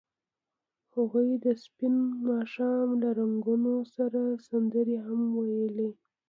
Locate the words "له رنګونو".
3.01-3.73